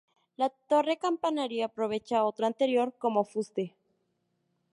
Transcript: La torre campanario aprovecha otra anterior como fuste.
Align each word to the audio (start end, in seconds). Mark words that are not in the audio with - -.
La 0.35 0.49
torre 0.49 0.97
campanario 0.97 1.63
aprovecha 1.63 2.23
otra 2.23 2.47
anterior 2.47 2.91
como 2.97 3.23
fuste. 3.23 3.75